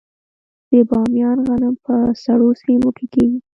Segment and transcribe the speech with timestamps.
[0.69, 3.39] د بامیان غنم په سړو سیمو کې کیږي.